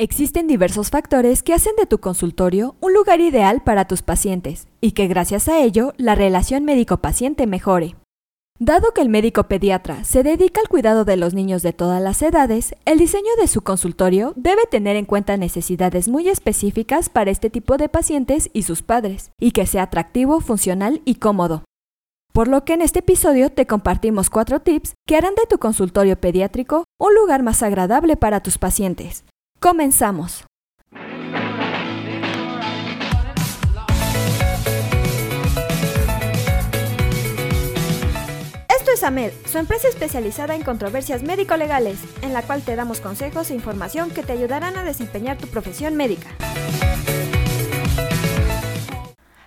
[0.00, 4.92] Existen diversos factores que hacen de tu consultorio un lugar ideal para tus pacientes y
[4.92, 7.96] que gracias a ello la relación médico-paciente mejore.
[8.60, 12.22] Dado que el médico pediatra se dedica al cuidado de los niños de todas las
[12.22, 17.50] edades, el diseño de su consultorio debe tener en cuenta necesidades muy específicas para este
[17.50, 21.64] tipo de pacientes y sus padres, y que sea atractivo, funcional y cómodo.
[22.32, 26.20] Por lo que en este episodio te compartimos cuatro tips que harán de tu consultorio
[26.20, 29.24] pediátrico un lugar más agradable para tus pacientes.
[29.60, 30.44] Comenzamos.
[38.68, 43.50] Esto es AMED, su empresa especializada en controversias médico-legales, en la cual te damos consejos
[43.50, 46.28] e información que te ayudarán a desempeñar tu profesión médica.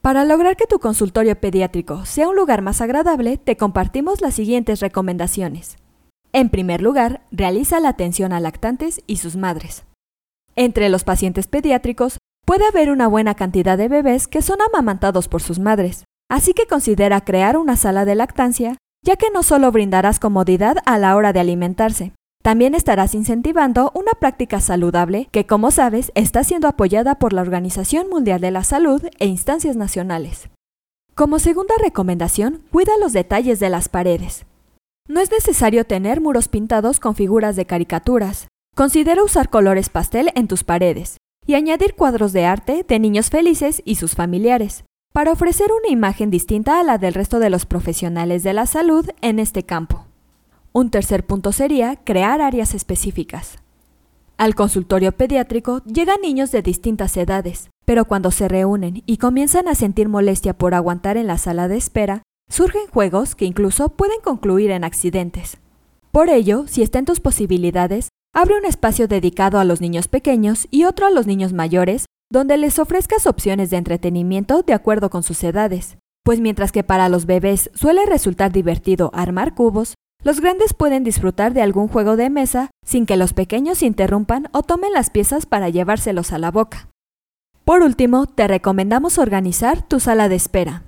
[0.00, 4.80] Para lograr que tu consultorio pediátrico sea un lugar más agradable, te compartimos las siguientes
[4.80, 5.76] recomendaciones.
[6.32, 9.84] En primer lugar, realiza la atención a lactantes y sus madres.
[10.56, 15.42] Entre los pacientes pediátricos puede haber una buena cantidad de bebés que son amamantados por
[15.42, 20.18] sus madres, así que considera crear una sala de lactancia, ya que no solo brindarás
[20.18, 26.10] comodidad a la hora de alimentarse, también estarás incentivando una práctica saludable que, como sabes,
[26.16, 30.50] está siendo apoyada por la Organización Mundial de la Salud e instancias nacionales.
[31.14, 34.44] Como segunda recomendación, cuida los detalles de las paredes.
[35.08, 38.48] No es necesario tener muros pintados con figuras de caricaturas.
[38.74, 43.82] Considera usar colores pastel en tus paredes y añadir cuadros de arte de niños felices
[43.84, 48.42] y sus familiares, para ofrecer una imagen distinta a la del resto de los profesionales
[48.42, 50.06] de la salud en este campo.
[50.72, 53.58] Un tercer punto sería crear áreas específicas.
[54.38, 59.74] Al consultorio pediátrico llegan niños de distintas edades, pero cuando se reúnen y comienzan a
[59.74, 64.70] sentir molestia por aguantar en la sala de espera, surgen juegos que incluso pueden concluir
[64.70, 65.58] en accidentes.
[66.10, 70.66] Por ello, si está en tus posibilidades, abre un espacio dedicado a los niños pequeños
[70.70, 75.22] y otro a los niños mayores, donde les ofrezcas opciones de entretenimiento de acuerdo con
[75.22, 75.98] sus edades.
[76.24, 79.94] Pues mientras que para los bebés suele resultar divertido armar cubos,
[80.24, 84.62] los grandes pueden disfrutar de algún juego de mesa sin que los pequeños interrumpan o
[84.62, 86.88] tomen las piezas para llevárselos a la boca.
[87.64, 90.84] Por último, te recomendamos organizar tu sala de espera.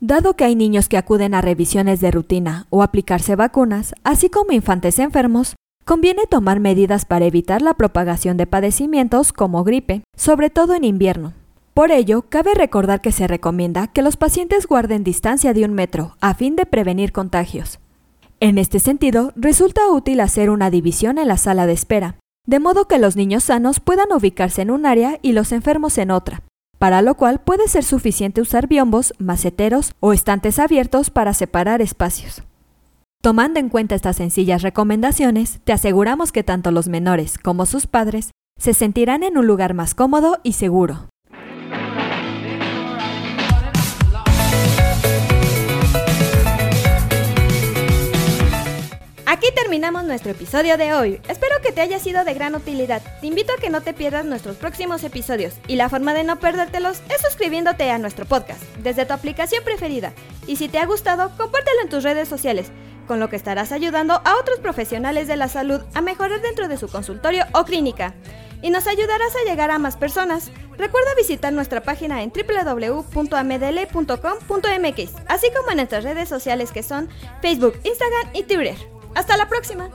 [0.00, 4.52] Dado que hay niños que acuden a revisiones de rutina o aplicarse vacunas, así como
[4.52, 10.74] infantes enfermos, conviene tomar medidas para evitar la propagación de padecimientos como gripe, sobre todo
[10.74, 11.34] en invierno.
[11.74, 16.16] Por ello, cabe recordar que se recomienda que los pacientes guarden distancia de un metro
[16.20, 17.80] a fin de prevenir contagios.
[18.40, 22.16] En este sentido, resulta útil hacer una división en la sala de espera,
[22.46, 26.10] de modo que los niños sanos puedan ubicarse en un área y los enfermos en
[26.10, 26.42] otra,
[26.78, 32.42] para lo cual puede ser suficiente usar biombos, maceteros o estantes abiertos para separar espacios.
[33.24, 38.32] Tomando en cuenta estas sencillas recomendaciones, te aseguramos que tanto los menores como sus padres
[38.58, 41.08] se sentirán en un lugar más cómodo y seguro.
[49.24, 51.20] Aquí terminamos nuestro episodio de hoy.
[51.26, 53.00] Espero que te haya sido de gran utilidad.
[53.22, 56.38] Te invito a que no te pierdas nuestros próximos episodios y la forma de no
[56.40, 60.12] perdértelos es suscribiéndote a nuestro podcast desde tu aplicación preferida.
[60.46, 62.70] Y si te ha gustado, compártelo en tus redes sociales,
[63.06, 66.76] con lo que estarás ayudando a otros profesionales de la salud a mejorar dentro de
[66.76, 68.14] su consultorio o clínica.
[68.62, 70.50] Y nos ayudarás a llegar a más personas.
[70.78, 77.08] Recuerda visitar nuestra página en www.amedl.com.mx, así como en nuestras redes sociales que son
[77.42, 78.76] Facebook, Instagram y Twitter.
[79.14, 79.90] Hasta la próxima.